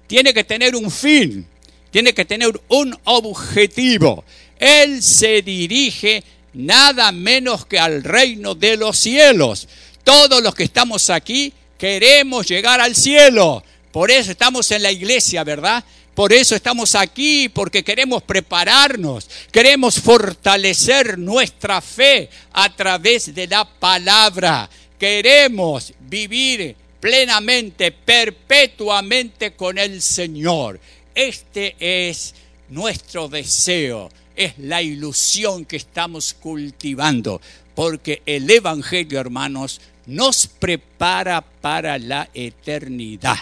tiene 0.08 0.34
que 0.34 0.44
tener 0.44 0.76
un 0.76 0.92
fin, 0.92 1.46
tiene 1.92 2.14
que 2.14 2.26
tener 2.26 2.60
un 2.70 2.98
objetivo. 3.06 4.24
Él 4.60 5.02
se 5.02 5.42
dirige 5.42 6.24
nada 6.54 7.12
menos 7.12 7.66
que 7.66 7.80
al 7.80 8.04
reino 8.04 8.56
de 8.56 8.78
los 8.78 8.98
cielos. 8.98 9.68
Todos 10.04 10.42
los 10.42 10.56
que 10.56 10.64
estamos 10.64 11.10
aquí 11.10 11.54
queremos 11.78 12.48
llegar 12.48 12.80
al 12.80 12.96
cielo. 12.96 13.64
Por 13.92 14.12
eso 14.12 14.32
estamos 14.32 14.70
en 14.72 14.84
la 14.84 14.92
iglesia, 14.92 15.44
¿verdad? 15.44 15.84
Por 16.14 16.32
eso 16.32 16.56
estamos 16.56 16.96
aquí, 16.96 17.50
porque 17.50 17.84
queremos 17.84 18.24
prepararnos, 18.24 19.30
queremos 19.52 20.00
fortalecer 20.00 21.20
nuestra 21.20 21.82
fe 21.82 22.30
a 22.54 22.74
través 22.74 23.36
de 23.36 23.48
la 23.48 23.66
palabra. 23.66 24.70
Queremos 24.98 25.94
vivir 26.00 26.78
plenamente, 27.06 27.92
perpetuamente 27.92 29.52
con 29.52 29.78
el 29.78 30.02
Señor. 30.02 30.80
Este 31.14 31.76
es 31.78 32.34
nuestro 32.70 33.28
deseo, 33.28 34.10
es 34.36 34.58
la 34.58 34.82
ilusión 34.82 35.66
que 35.66 35.76
estamos 35.76 36.34
cultivando, 36.34 37.40
porque 37.76 38.24
el 38.26 38.50
Evangelio, 38.50 39.20
hermanos, 39.20 39.82
nos 40.08 40.48
prepara 40.48 41.42
para 41.42 42.00
la 42.00 42.28
eternidad 42.34 43.38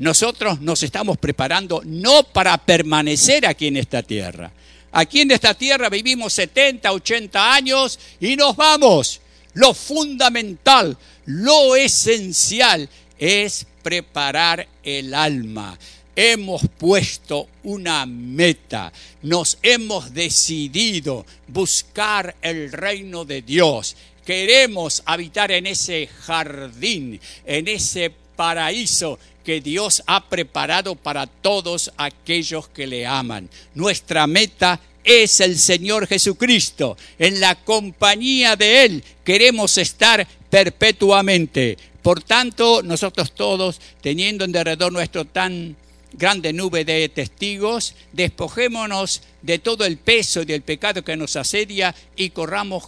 nosotros 0.00 0.62
nos 0.62 0.82
estamos 0.82 1.18
preparando 1.18 1.82
no 1.84 2.22
para 2.22 2.56
permanecer 2.56 3.46
aquí 3.46 3.66
en 3.66 3.76
esta 3.76 4.02
tierra. 4.02 4.50
Aquí 4.92 5.20
en 5.20 5.30
esta 5.30 5.52
tierra 5.52 5.90
vivimos 5.90 6.32
70, 6.32 6.90
80 6.90 7.54
años 7.54 7.98
y 8.18 8.34
nos 8.34 8.56
vamos. 8.56 9.19
Lo 9.54 9.74
fundamental, 9.74 10.96
lo 11.26 11.76
esencial 11.76 12.88
es 13.18 13.66
preparar 13.82 14.66
el 14.82 15.14
alma. 15.14 15.78
Hemos 16.14 16.62
puesto 16.76 17.48
una 17.62 18.04
meta, 18.04 18.92
nos 19.22 19.58
hemos 19.62 20.12
decidido 20.12 21.24
buscar 21.48 22.36
el 22.42 22.72
reino 22.72 23.24
de 23.24 23.42
Dios. 23.42 23.96
Queremos 24.24 25.02
habitar 25.06 25.50
en 25.50 25.66
ese 25.66 26.08
jardín, 26.08 27.20
en 27.46 27.68
ese 27.68 28.12
paraíso 28.36 29.18
que 29.44 29.60
Dios 29.60 30.02
ha 30.06 30.28
preparado 30.28 30.94
para 30.94 31.26
todos 31.26 31.90
aquellos 31.96 32.68
que 32.68 32.86
le 32.86 33.06
aman. 33.06 33.48
Nuestra 33.74 34.26
meta 34.26 34.80
es 35.04 35.40
el 35.40 35.58
Señor 35.58 36.06
Jesucristo. 36.06 36.96
En 37.18 37.40
la 37.40 37.54
compañía 37.54 38.56
de 38.56 38.84
Él 38.84 39.04
queremos 39.24 39.78
estar 39.78 40.26
perpetuamente. 40.48 41.76
Por 42.02 42.22
tanto, 42.22 42.82
nosotros 42.82 43.32
todos, 43.32 43.80
teniendo 44.00 44.44
en 44.44 44.52
derredor 44.52 44.92
nuestro 44.92 45.24
tan 45.24 45.76
grande 46.12 46.52
nube 46.52 46.84
de 46.84 47.08
testigos, 47.08 47.94
despojémonos 48.12 49.22
de 49.42 49.58
todo 49.58 49.84
el 49.84 49.96
peso 49.96 50.42
y 50.42 50.46
del 50.46 50.62
pecado 50.62 51.04
que 51.04 51.16
nos 51.16 51.36
asedia 51.36 51.94
y 52.16 52.30
corramos 52.30 52.84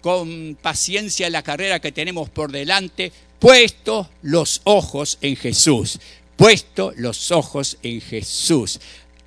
con 0.00 0.56
paciencia 0.60 1.28
la 1.30 1.42
carrera 1.42 1.80
que 1.80 1.92
tenemos 1.92 2.28
por 2.30 2.52
delante, 2.52 3.12
puesto 3.38 4.08
los 4.22 4.60
ojos 4.64 5.18
en 5.20 5.36
Jesús, 5.36 5.98
puesto 6.36 6.92
los 6.96 7.30
ojos 7.30 7.78
en 7.82 8.00
Jesús. 8.00 8.80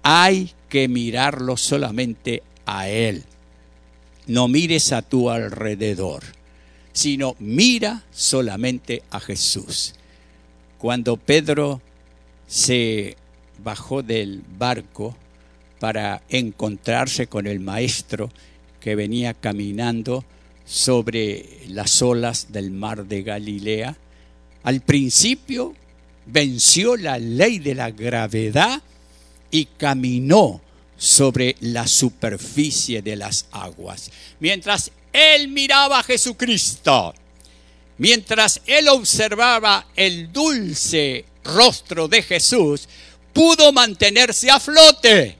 Hay 0.03 0.51
que 0.71 0.87
mirarlo 0.87 1.55
solamente 1.57 2.41
a 2.65 2.89
Él. 2.89 3.23
No 4.25 4.47
mires 4.47 4.91
a 4.91 5.03
tu 5.03 5.29
alrededor, 5.29 6.23
sino 6.93 7.35
mira 7.37 8.03
solamente 8.11 9.03
a 9.11 9.19
Jesús. 9.19 9.93
Cuando 10.79 11.17
Pedro 11.17 11.79
se 12.47 13.17
bajó 13.63 14.01
del 14.01 14.41
barco 14.57 15.15
para 15.79 16.23
encontrarse 16.29 17.27
con 17.27 17.45
el 17.45 17.59
maestro 17.59 18.31
que 18.79 18.95
venía 18.95 19.35
caminando, 19.35 20.25
sobre 20.71 21.45
las 21.67 22.01
olas 22.01 22.53
del 22.53 22.71
mar 22.71 23.05
de 23.05 23.23
Galilea. 23.23 23.97
Al 24.63 24.79
principio 24.79 25.73
venció 26.25 26.95
la 26.95 27.19
ley 27.19 27.59
de 27.59 27.75
la 27.75 27.91
gravedad 27.91 28.81
y 29.51 29.65
caminó 29.65 30.61
sobre 30.97 31.55
la 31.59 31.87
superficie 31.87 33.01
de 33.01 33.15
las 33.15 33.45
aguas. 33.51 34.11
Mientras 34.39 34.91
él 35.11 35.49
miraba 35.49 35.99
a 35.99 36.03
Jesucristo, 36.03 37.13
mientras 37.97 38.61
él 38.65 38.87
observaba 38.87 39.87
el 39.95 40.31
dulce 40.31 41.25
rostro 41.43 42.07
de 42.07 42.21
Jesús, 42.21 42.87
pudo 43.33 43.71
mantenerse 43.71 44.49
a 44.49 44.59
flote. 44.59 45.35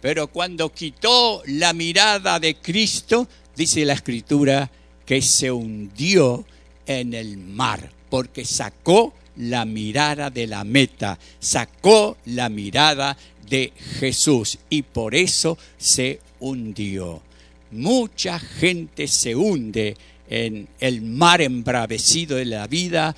Pero 0.00 0.28
cuando 0.28 0.72
quitó 0.72 1.42
la 1.46 1.72
mirada 1.72 2.38
de 2.38 2.56
Cristo, 2.56 3.28
dice 3.56 3.84
la 3.84 3.94
escritura 3.94 4.70
que 5.06 5.22
se 5.22 5.50
hundió 5.50 6.44
en 6.86 7.14
el 7.14 7.38
mar, 7.38 7.90
porque 8.10 8.44
sacó 8.44 9.14
la 9.36 9.64
mirada 9.64 10.30
de 10.30 10.46
la 10.46 10.64
meta, 10.64 11.18
sacó 11.40 12.16
la 12.26 12.48
mirada 12.48 13.16
de 13.48 13.72
Jesús 13.98 14.58
y 14.70 14.82
por 14.82 15.14
eso 15.14 15.58
se 15.78 16.20
hundió. 16.40 17.22
Mucha 17.70 18.38
gente 18.38 19.08
se 19.08 19.34
hunde 19.34 19.96
en 20.28 20.68
el 20.80 21.02
mar 21.02 21.40
embravecido 21.42 22.36
de 22.36 22.44
la 22.44 22.66
vida 22.66 23.14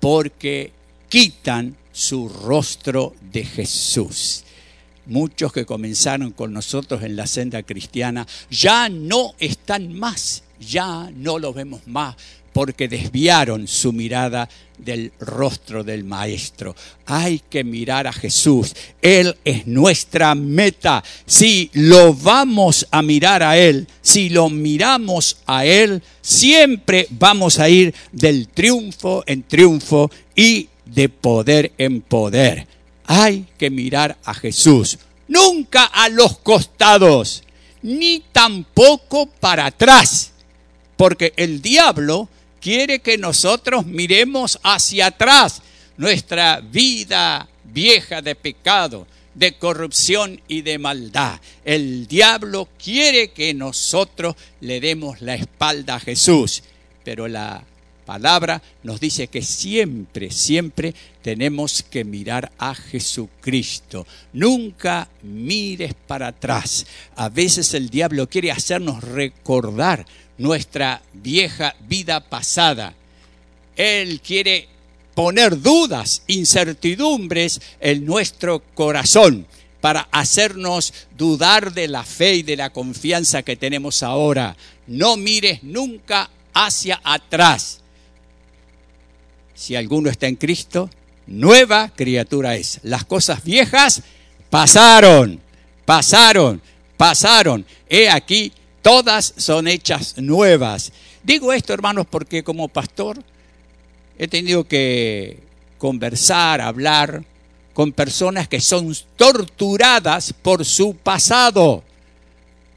porque 0.00 0.72
quitan 1.08 1.76
su 1.92 2.28
rostro 2.28 3.14
de 3.32 3.44
Jesús 3.44 4.44
muchos 5.06 5.52
que 5.52 5.66
comenzaron 5.66 6.30
con 6.30 6.52
nosotros 6.52 7.02
en 7.02 7.16
la 7.16 7.26
senda 7.26 7.62
cristiana, 7.62 8.26
ya 8.50 8.88
no 8.88 9.34
están 9.38 9.92
más, 9.92 10.44
ya 10.60 11.10
no 11.14 11.38
los 11.38 11.54
vemos 11.54 11.86
más, 11.86 12.16
porque 12.52 12.88
desviaron 12.88 13.66
su 13.66 13.92
mirada 13.92 14.48
del 14.78 15.12
rostro 15.20 15.84
del 15.84 16.04
Maestro. 16.04 16.74
Hay 17.06 17.40
que 17.50 17.64
mirar 17.64 18.06
a 18.06 18.12
Jesús. 18.12 18.74
Él 19.00 19.36
es 19.44 19.66
nuestra 19.66 20.34
meta. 20.34 21.02
Si 21.24 21.70
lo 21.72 22.14
vamos 22.14 22.86
a 22.90 23.02
mirar 23.02 23.42
a 23.42 23.56
Él, 23.56 23.86
si 24.00 24.28
lo 24.28 24.50
miramos 24.50 25.38
a 25.46 25.64
Él, 25.64 26.02
siempre 26.20 27.06
vamos 27.10 27.58
a 27.58 27.68
ir 27.68 27.94
del 28.10 28.48
triunfo 28.48 29.24
en 29.26 29.42
triunfo 29.44 30.10
y 30.34 30.68
de 30.84 31.08
poder 31.08 31.72
en 31.78 32.00
poder 32.00 32.66
hay 33.14 33.46
que 33.58 33.70
mirar 33.70 34.16
a 34.24 34.34
Jesús, 34.34 34.98
nunca 35.28 35.84
a 35.84 36.08
los 36.08 36.38
costados, 36.38 37.42
ni 37.82 38.22
tampoco 38.32 39.26
para 39.26 39.66
atrás, 39.66 40.32
porque 40.96 41.32
el 41.36 41.60
diablo 41.60 42.28
quiere 42.62 43.00
que 43.00 43.18
nosotros 43.18 43.84
miremos 43.84 44.58
hacia 44.62 45.06
atrás 45.06 45.60
nuestra 45.96 46.60
vida 46.60 47.48
vieja 47.64 48.22
de 48.22 48.34
pecado, 48.36 49.06
de 49.34 49.54
corrupción 49.54 50.40
y 50.46 50.62
de 50.62 50.78
maldad. 50.78 51.40
El 51.64 52.06
diablo 52.06 52.68
quiere 52.82 53.32
que 53.32 53.52
nosotros 53.52 54.36
le 54.60 54.80
demos 54.80 55.20
la 55.20 55.34
espalda 55.34 55.96
a 55.96 56.00
Jesús, 56.00 56.62
pero 57.04 57.26
la 57.26 57.64
palabra 58.04 58.62
nos 58.82 59.00
dice 59.00 59.26
que 59.26 59.42
siempre, 59.42 60.30
siempre 60.30 60.94
tenemos 61.22 61.82
que 61.82 62.04
mirar 62.04 62.52
a 62.58 62.74
Jesucristo. 62.74 64.06
Nunca 64.32 65.08
mires 65.22 65.94
para 66.06 66.28
atrás. 66.28 66.86
A 67.16 67.28
veces 67.28 67.74
el 67.74 67.88
diablo 67.88 68.28
quiere 68.28 68.52
hacernos 68.52 69.02
recordar 69.02 70.04
nuestra 70.38 71.02
vieja 71.12 71.74
vida 71.88 72.20
pasada. 72.20 72.94
Él 73.76 74.20
quiere 74.20 74.68
poner 75.14 75.60
dudas, 75.60 76.22
incertidumbres 76.26 77.60
en 77.80 78.04
nuestro 78.04 78.62
corazón. 78.74 79.46
para 79.82 80.08
hacernos 80.12 80.94
dudar 81.18 81.74
de 81.74 81.88
la 81.88 82.04
fe 82.04 82.36
y 82.36 82.42
de 82.44 82.56
la 82.56 82.70
confianza 82.70 83.42
que 83.42 83.56
tenemos 83.56 84.04
ahora. 84.04 84.56
No 84.86 85.16
mires 85.16 85.64
nunca 85.64 86.30
hacia 86.54 87.00
atrás. 87.02 87.80
Si 89.54 89.74
alguno 89.74 90.08
está 90.08 90.28
en 90.28 90.36
Cristo, 90.36 90.88
nueva 91.26 91.88
criatura 91.94 92.54
es. 92.54 92.78
Las 92.84 93.04
cosas 93.04 93.42
viejas 93.42 94.02
pasaron, 94.50 95.40
pasaron, 95.84 96.62
pasaron. 96.96 97.66
He 97.88 98.08
aquí, 98.08 98.52
todas 98.82 99.32
son 99.36 99.68
hechas 99.68 100.18
nuevas. 100.18 100.92
Digo 101.22 101.52
esto, 101.52 101.72
hermanos, 101.72 102.06
porque 102.10 102.42
como 102.42 102.68
pastor 102.68 103.22
he 104.18 104.28
tenido 104.28 104.64
que 104.64 105.38
conversar, 105.78 106.60
hablar 106.60 107.24
con 107.72 107.92
personas 107.92 108.48
que 108.48 108.60
son 108.60 108.94
torturadas 109.16 110.32
por 110.32 110.64
su 110.64 110.94
pasado. 110.94 111.82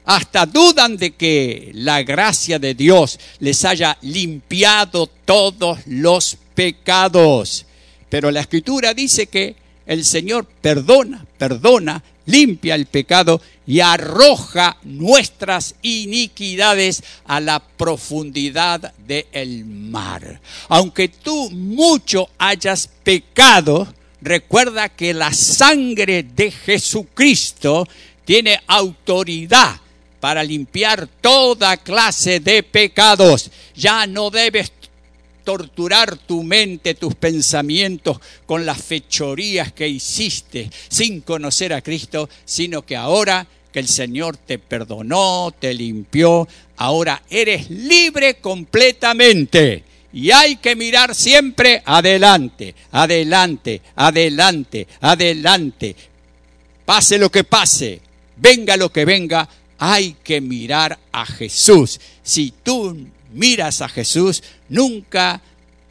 Hasta 0.04 0.46
dudan 0.46 0.96
de 0.96 1.12
que 1.12 1.70
la 1.74 2.02
gracia 2.02 2.58
de 2.58 2.74
Dios 2.74 3.18
les 3.40 3.64
haya 3.64 3.98
limpiado 4.02 5.08
todos 5.24 5.80
los 5.86 6.36
pecados. 6.54 7.66
Pero 8.08 8.30
la 8.30 8.40
escritura 8.40 8.94
dice 8.94 9.26
que 9.26 9.56
el 9.84 10.04
Señor 10.04 10.46
perdona, 10.46 11.26
perdona, 11.38 12.02
limpia 12.26 12.74
el 12.74 12.86
pecado 12.86 13.40
y 13.66 13.80
arroja 13.80 14.76
nuestras 14.84 15.74
iniquidades 15.82 17.02
a 17.24 17.40
la 17.40 17.60
profundidad 17.60 18.92
del 19.06 19.64
mar. 19.64 20.40
Aunque 20.68 21.08
tú 21.08 21.50
mucho 21.50 22.28
hayas 22.38 22.88
pecado, 23.02 23.92
recuerda 24.20 24.88
que 24.88 25.14
la 25.14 25.32
sangre 25.32 26.22
de 26.22 26.50
Jesucristo 26.50 27.88
tiene 28.24 28.60
autoridad 28.66 29.80
para 30.20 30.42
limpiar 30.42 31.06
toda 31.20 31.76
clase 31.76 32.40
de 32.40 32.62
pecados. 32.62 33.50
Ya 33.74 34.06
no 34.06 34.30
debes 34.30 34.70
torturar 35.46 36.18
tu 36.18 36.42
mente, 36.42 36.94
tus 36.94 37.14
pensamientos 37.14 38.18
con 38.46 38.66
las 38.66 38.82
fechorías 38.82 39.72
que 39.72 39.86
hiciste 39.86 40.68
sin 40.88 41.20
conocer 41.20 41.72
a 41.72 41.82
Cristo, 41.82 42.28
sino 42.44 42.84
que 42.84 42.96
ahora 42.96 43.46
que 43.72 43.78
el 43.78 43.86
Señor 43.86 44.36
te 44.36 44.58
perdonó, 44.58 45.54
te 45.56 45.72
limpió, 45.72 46.48
ahora 46.78 47.22
eres 47.30 47.70
libre 47.70 48.34
completamente. 48.34 49.84
Y 50.12 50.32
hay 50.32 50.56
que 50.56 50.74
mirar 50.74 51.14
siempre 51.14 51.80
adelante, 51.84 52.74
adelante, 52.90 53.82
adelante, 53.94 54.88
adelante. 55.00 55.94
Pase 56.84 57.18
lo 57.18 57.30
que 57.30 57.44
pase, 57.44 58.00
venga 58.36 58.76
lo 58.76 58.90
que 58.90 59.04
venga, 59.04 59.48
hay 59.78 60.16
que 60.24 60.40
mirar 60.40 60.98
a 61.12 61.24
Jesús. 61.24 62.00
Si 62.24 62.52
tú 62.64 62.96
miras 63.36 63.82
a 63.82 63.88
Jesús, 63.88 64.42
nunca 64.68 65.40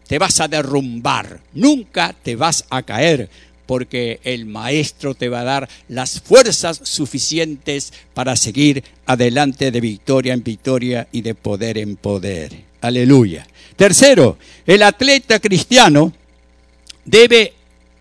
te 0.08 0.20
vas 0.20 0.40
a 0.40 0.48
derrumbar, 0.48 1.40
nunca 1.54 2.14
te 2.22 2.36
vas 2.36 2.66
a 2.70 2.84
caer, 2.84 3.30
porque 3.66 4.20
el 4.24 4.46
Maestro 4.46 5.16
te 5.16 5.30
va 5.30 5.42
a 5.42 5.46
dar 5.46 5.70
las 5.88 6.22
fuerzas 6.22 6.80
suficientes 6.84 7.94
para 8.14 8.36
seguir 8.36 8.84
adelante 9.06 9.72
de 9.72 9.82
victoria 9.82 10.34
en 10.34 10.44
victoria 10.44 11.08
y 11.12 11.22
de 11.22 11.34
poder 11.34 11.78
en 11.78 11.96
poder. 11.96 12.54
Aleluya. 12.82 13.48
Tercero, 13.76 14.38
el 14.66 14.84
atleta 14.84 15.40
cristiano 15.40 16.14
debe 17.04 17.54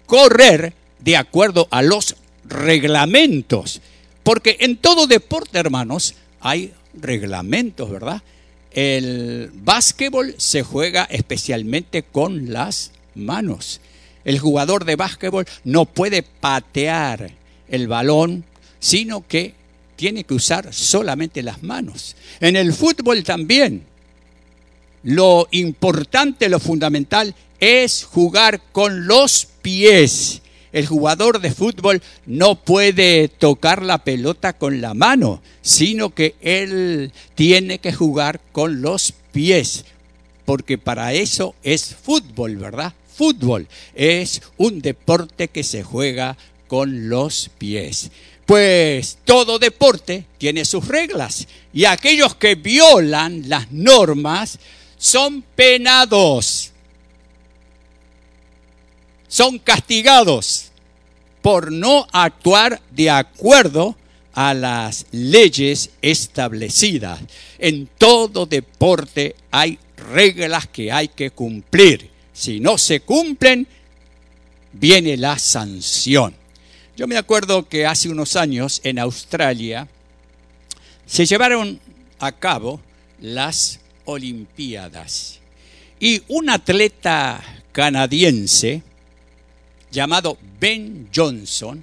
correr 0.06 0.72
de 0.98 1.16
acuerdo 1.16 1.68
a 1.70 1.82
los 1.82 2.16
reglamentos, 2.44 3.80
porque 4.22 4.58
en 4.60 4.76
todo 4.76 5.06
deporte, 5.06 5.58
hermanos, 5.58 6.14
hay 6.40 6.72
reglamentos, 6.94 7.90
¿verdad? 7.90 8.22
El 8.74 9.50
básquetbol 9.54 10.34
se 10.36 10.62
juega 10.64 11.04
especialmente 11.04 12.02
con 12.02 12.52
las 12.52 12.90
manos. 13.14 13.80
El 14.24 14.40
jugador 14.40 14.84
de 14.84 14.96
básquetbol 14.96 15.46
no 15.62 15.84
puede 15.84 16.22
patear 16.22 17.30
el 17.68 17.86
balón, 17.86 18.44
sino 18.80 19.26
que 19.26 19.54
tiene 19.96 20.24
que 20.24 20.34
usar 20.34 20.74
solamente 20.74 21.42
las 21.42 21.62
manos. 21.62 22.16
En 22.40 22.56
el 22.56 22.72
fútbol 22.72 23.22
también. 23.22 23.82
Lo 25.04 25.48
importante, 25.52 26.48
lo 26.48 26.58
fundamental 26.58 27.34
es 27.60 28.04
jugar 28.04 28.60
con 28.72 29.06
los 29.06 29.46
pies 29.62 30.42
el 30.74 30.86
jugador 30.88 31.40
de 31.40 31.52
fútbol 31.52 32.02
no 32.26 32.56
puede 32.56 33.28
tocar 33.28 33.80
la 33.80 33.98
pelota 33.98 34.52
con 34.52 34.80
la 34.80 34.92
mano, 34.92 35.40
sino 35.62 36.10
que 36.10 36.34
él 36.42 37.12
tiene 37.36 37.78
que 37.78 37.92
jugar 37.92 38.40
con 38.50 38.82
los 38.82 39.14
pies, 39.30 39.84
porque 40.44 40.76
para 40.76 41.12
eso 41.12 41.54
es 41.62 41.94
fútbol, 41.94 42.56
¿verdad? 42.56 42.92
Fútbol 43.16 43.68
es 43.94 44.42
un 44.56 44.82
deporte 44.82 45.46
que 45.46 45.62
se 45.62 45.84
juega 45.84 46.36
con 46.66 47.08
los 47.08 47.50
pies. 47.56 48.10
Pues 48.44 49.18
todo 49.24 49.60
deporte 49.60 50.26
tiene 50.38 50.64
sus 50.64 50.88
reglas 50.88 51.46
y 51.72 51.84
aquellos 51.84 52.34
que 52.34 52.56
violan 52.56 53.48
las 53.48 53.70
normas 53.70 54.58
son 54.98 55.42
penados 55.54 56.73
son 59.34 59.58
castigados 59.58 60.66
por 61.42 61.72
no 61.72 62.06
actuar 62.12 62.80
de 62.92 63.10
acuerdo 63.10 63.96
a 64.32 64.54
las 64.54 65.06
leyes 65.10 65.90
establecidas. 66.02 67.18
En 67.58 67.88
todo 67.98 68.46
deporte 68.46 69.34
hay 69.50 69.80
reglas 69.96 70.68
que 70.68 70.92
hay 70.92 71.08
que 71.08 71.32
cumplir. 71.32 72.10
Si 72.32 72.60
no 72.60 72.78
se 72.78 73.00
cumplen, 73.00 73.66
viene 74.72 75.16
la 75.16 75.36
sanción. 75.36 76.32
Yo 76.96 77.08
me 77.08 77.16
acuerdo 77.16 77.68
que 77.68 77.86
hace 77.86 78.10
unos 78.10 78.36
años 78.36 78.80
en 78.84 79.00
Australia 79.00 79.88
se 81.06 81.26
llevaron 81.26 81.80
a 82.20 82.30
cabo 82.30 82.80
las 83.20 83.80
Olimpiadas 84.04 85.40
y 85.98 86.22
un 86.28 86.50
atleta 86.50 87.42
canadiense 87.72 88.82
llamado 89.94 90.36
Ben 90.60 91.08
Johnson, 91.14 91.82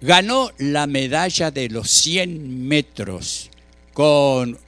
ganó 0.00 0.50
la 0.58 0.86
medalla 0.86 1.50
de 1.50 1.70
los 1.70 1.90
100 1.90 2.66
metros 2.66 3.48
con 3.94 4.58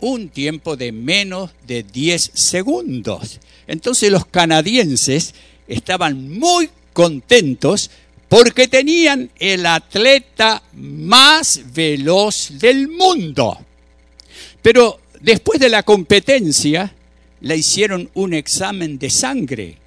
un 0.00 0.28
tiempo 0.30 0.76
de 0.76 0.90
menos 0.90 1.50
de 1.66 1.82
10 1.82 2.30
segundos. 2.34 3.40
Entonces 3.66 4.10
los 4.10 4.26
canadienses 4.26 5.34
estaban 5.68 6.30
muy 6.30 6.70
contentos 6.92 7.90
porque 8.28 8.66
tenían 8.66 9.30
el 9.38 9.66
atleta 9.66 10.62
más 10.72 11.60
veloz 11.72 12.58
del 12.58 12.88
mundo. 12.88 13.58
Pero 14.62 15.00
después 15.20 15.60
de 15.60 15.68
la 15.68 15.82
competencia 15.82 16.94
le 17.42 17.56
hicieron 17.56 18.10
un 18.14 18.32
examen 18.32 18.98
de 18.98 19.10
sangre 19.10 19.83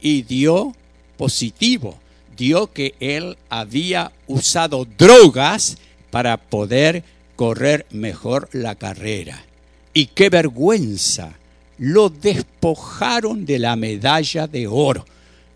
y 0.00 0.22
dio 0.22 0.74
positivo, 1.16 1.98
dio 2.36 2.72
que 2.72 2.94
él 3.00 3.36
había 3.48 4.12
usado 4.26 4.86
drogas 4.98 5.76
para 6.10 6.36
poder 6.36 7.04
correr 7.36 7.86
mejor 7.90 8.48
la 8.52 8.74
carrera. 8.74 9.44
Y 9.92 10.06
qué 10.06 10.30
vergüenza, 10.30 11.34
lo 11.78 12.10
despojaron 12.10 13.46
de 13.46 13.58
la 13.58 13.76
medalla 13.76 14.46
de 14.46 14.66
oro. 14.66 15.06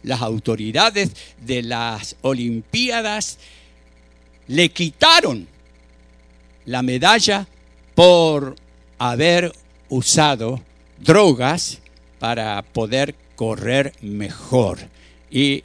Las 0.02 0.22
autoridades 0.22 1.10
de 1.44 1.62
las 1.62 2.16
Olimpiadas 2.22 3.38
le 4.48 4.68
quitaron 4.70 5.46
la 6.66 6.82
medalla 6.82 7.46
por 7.94 8.56
haber 8.98 9.52
usado 9.88 10.60
drogas 10.98 11.78
para 12.18 12.62
poder 12.62 13.14
correr 13.36 13.92
mejor. 14.00 14.78
Y 15.30 15.62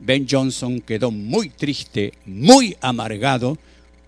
Ben 0.00 0.26
Johnson 0.30 0.80
quedó 0.80 1.10
muy 1.10 1.50
triste, 1.50 2.14
muy 2.24 2.76
amargado, 2.80 3.58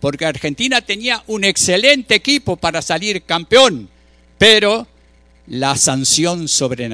porque 0.00 0.26
Argentina 0.26 0.80
tenía 0.80 1.22
un 1.26 1.44
excelente 1.44 2.14
equipo 2.14 2.56
para 2.56 2.82
salir 2.82 3.22
campeón, 3.22 3.88
pero 4.38 4.86
la 5.46 5.76
sanción 5.76 6.48
sobre, 6.48 6.90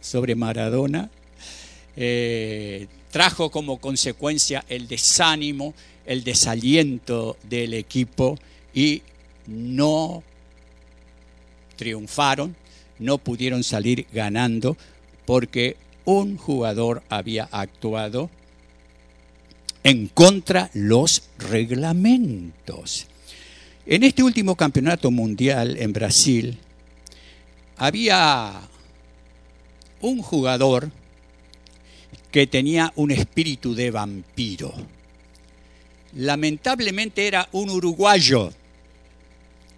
sobre 0.00 0.34
Maradona 0.34 1.10
eh, 1.96 2.86
trajo 3.10 3.50
como 3.50 3.78
consecuencia 3.78 4.64
el 4.68 4.88
desánimo, 4.88 5.74
el 6.06 6.24
desaliento 6.24 7.36
del 7.44 7.74
equipo 7.74 8.38
y 8.74 9.02
no 9.46 10.22
triunfaron, 11.76 12.56
no 13.04 13.18
pudieron 13.18 13.62
salir 13.62 14.06
ganando 14.12 14.76
porque 15.26 15.76
un 16.04 16.36
jugador 16.36 17.02
había 17.08 17.48
actuado 17.50 18.30
en 19.82 20.08
contra 20.08 20.70
los 20.72 21.22
reglamentos. 21.38 23.06
En 23.86 24.02
este 24.02 24.22
último 24.22 24.56
campeonato 24.56 25.10
mundial 25.10 25.76
en 25.78 25.92
Brasil 25.92 26.58
había 27.76 28.62
un 30.00 30.22
jugador 30.22 30.90
que 32.30 32.46
tenía 32.46 32.92
un 32.96 33.10
espíritu 33.10 33.74
de 33.74 33.90
vampiro. 33.90 34.72
Lamentablemente 36.14 37.26
era 37.26 37.48
un 37.52 37.70
uruguayo, 37.70 38.52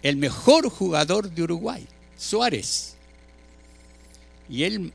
el 0.03 0.17
mejor 0.17 0.69
jugador 0.69 1.29
de 1.29 1.43
Uruguay, 1.43 1.85
Suárez. 2.17 2.96
Y 4.49 4.63
él, 4.63 4.91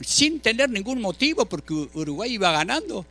sin 0.00 0.40
tener 0.40 0.70
ningún 0.70 1.00
motivo, 1.00 1.44
porque 1.44 1.74
Uruguay 1.94 2.34
iba 2.34 2.52
ganando, 2.52 3.04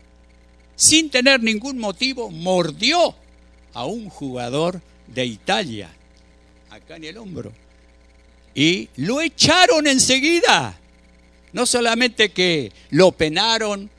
sin 0.75 1.10
tener 1.10 1.41
ningún 1.41 1.77
motivo, 1.77 2.29
mordió 2.29 3.15
a 3.73 3.86
un 3.86 4.10
jugador 4.10 4.82
de 5.08 5.25
Italia, 5.25 5.89
acá 6.69 6.95
en 6.95 7.03
el 7.06 7.17
hombro. 7.17 7.51
Y 8.56 8.89
lo 8.97 9.21
echaron 9.21 9.88
enseguida. 9.88 10.77
No 11.51 11.65
solamente 11.65 12.32
que 12.32 12.71
lo 12.89 13.12
penaron 13.12 13.89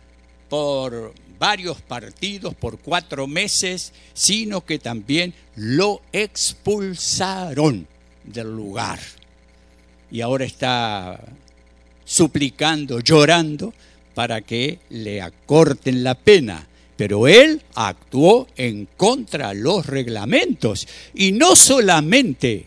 por 0.49 1.15
varios 1.39 1.81
partidos, 1.83 2.55
por 2.55 2.79
cuatro 2.79 3.27
meses, 3.27 3.93
sino 4.13 4.65
que 4.65 4.79
también 4.79 5.35
lo 5.57 6.01
expulsaron 6.13 7.87
del 8.25 8.55
lugar. 8.55 8.99
Y 10.11 10.21
ahora 10.21 10.45
está 10.45 11.21
suplicando, 12.05 13.01
llorando, 13.01 13.73
para 14.15 14.41
que 14.43 14.79
le 14.91 15.21
acorten 15.21 16.05
la 16.05 16.15
pena 16.15 16.69
pero 16.97 17.27
él 17.27 17.61
actuó 17.75 18.47
en 18.57 18.87
contra 18.97 19.49
de 19.49 19.57
los 19.57 19.87
reglamentos 19.87 20.87
y 21.15 21.33
no 21.33 21.57
solamente 21.57 22.67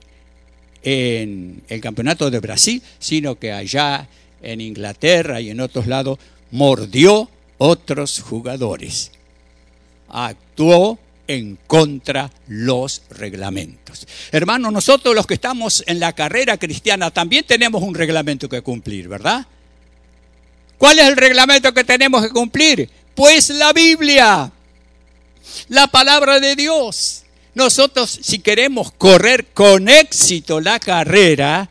en 0.83 1.61
el 1.67 1.81
campeonato 1.81 2.29
de 2.29 2.39
Brasil, 2.39 2.81
sino 2.99 3.35
que 3.35 3.51
allá 3.51 4.07
en 4.41 4.61
Inglaterra 4.61 5.41
y 5.41 5.49
en 5.49 5.61
otros 5.61 5.87
lados 5.87 6.19
mordió 6.51 7.29
otros 7.57 8.21
jugadores. 8.21 9.11
Actuó 10.09 10.99
en 11.27 11.57
contra 11.67 12.31
los 12.47 13.01
reglamentos. 13.09 14.07
Hermanos, 14.31 14.71
nosotros 14.71 15.13
los 15.13 15.27
que 15.27 15.35
estamos 15.35 15.83
en 15.87 15.99
la 15.99 16.13
carrera 16.13 16.57
cristiana 16.57 17.11
también 17.11 17.45
tenemos 17.45 17.83
un 17.83 17.93
reglamento 17.93 18.47
que 18.49 18.61
cumplir, 18.61 19.07
¿verdad? 19.07 19.45
¿Cuál 20.77 20.99
es 20.99 21.07
el 21.07 21.17
reglamento 21.17 21.73
que 21.73 21.83
tenemos 21.83 22.21
que 22.23 22.29
cumplir? 22.29 22.89
Pues 23.15 23.49
la 23.49 23.73
Biblia, 23.73 24.51
la 25.69 25.87
palabra 25.87 26.39
de 26.39 26.55
Dios. 26.55 27.23
Nosotros 27.55 28.19
si 28.21 28.39
queremos 28.39 28.91
correr 28.91 29.47
con 29.47 29.89
éxito 29.89 30.61
la 30.61 30.79
carrera, 30.79 31.69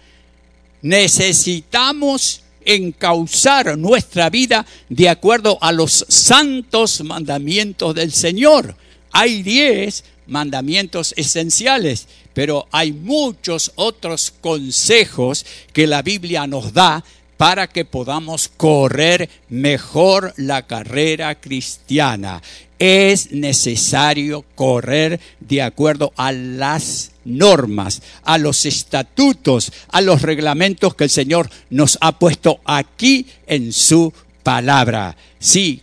necesitamos 0.83 2.43
encauzar 2.65 3.79
nuestra 3.79 4.29
vida 4.29 4.67
de 4.89 5.09
acuerdo 5.09 5.57
a 5.61 5.71
los 5.71 6.05
santos 6.09 7.03
mandamientos 7.03 7.95
del 7.95 8.13
Señor. 8.13 8.77
Hay 9.19 9.43
diez 9.43 10.05
mandamientos 10.27 11.15
esenciales, 11.17 12.07
pero 12.35 12.69
hay 12.71 12.93
muchos 12.93 13.73
otros 13.77 14.31
consejos 14.43 15.47
que 15.73 15.87
la 15.87 16.03
Biblia 16.03 16.47
nos 16.47 16.75
da 16.75 17.03
para 17.39 17.67
que 17.67 17.87
podamos 17.87 18.51
correr 18.55 19.31
mejor 19.49 20.35
la 20.37 20.67
carrera 20.67 21.35
cristiana. 21.35 22.43
Es 22.79 23.33
necesario 23.33 24.45
correr 24.55 25.19
de 25.41 25.63
acuerdo 25.63 26.13
a 26.19 26.33
las 26.33 27.13
normas, 27.25 28.03
a 28.23 28.37
los 28.37 28.67
estatutos, 28.67 29.73
a 29.89 30.03
los 30.03 30.21
reglamentos 30.21 30.95
que 30.95 31.05
el 31.05 31.11
Señor 31.11 31.49
nos 31.71 31.97
ha 32.03 32.19
puesto 32.19 32.61
aquí 32.67 33.25
en 33.47 33.73
su 33.73 34.13
palabra. 34.43 35.17
Sí, 35.39 35.83